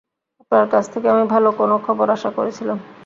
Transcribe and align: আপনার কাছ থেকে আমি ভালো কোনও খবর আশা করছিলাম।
আপনার 0.41 0.65
কাছ 0.73 0.85
থেকে 0.93 1.07
আমি 1.09 1.23
ভালো 1.33 1.49
কোনও 1.59 1.77
খবর 1.85 2.07
আশা 2.15 2.29
করছিলাম। 2.37 2.77